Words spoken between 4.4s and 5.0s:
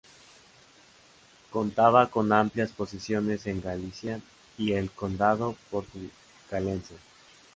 y en el